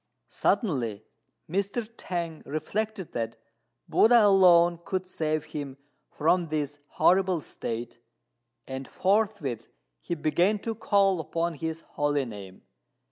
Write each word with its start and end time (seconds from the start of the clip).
Suddenly 0.29 1.05
Mr. 1.47 1.87
T'ang 1.95 2.41
reflected 2.47 3.11
that 3.11 3.35
Buddha 3.87 4.25
alone 4.25 4.79
could 4.83 5.05
save 5.05 5.43
him 5.43 5.77
from 6.09 6.47
this 6.47 6.79
horrible 6.87 7.39
state, 7.39 7.99
and 8.65 8.87
forthwith 8.87 9.67
he 9.99 10.15
began 10.15 10.57
to 10.57 10.73
call 10.73 11.19
upon 11.19 11.53
his 11.53 11.81
holy 11.81 12.25
name. 12.25 12.63